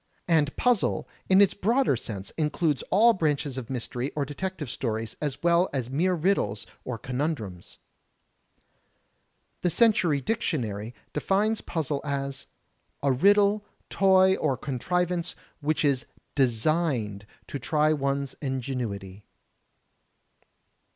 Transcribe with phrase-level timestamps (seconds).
[0.27, 5.43] And puzzle, in its broader sense includes all branches of mystery or detective stories as
[5.43, 7.77] well as mere riddles or conun drums.
[9.61, 12.47] The Century Dictionary defines puzzle as
[13.03, 19.23] "A riddle, toy or contrivance which is designed to try one's ingenuity."